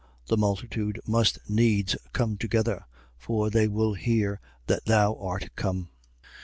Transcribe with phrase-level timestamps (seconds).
[0.29, 2.87] The multitude must needs come together:
[3.19, 5.89] for they will hear that thou art come.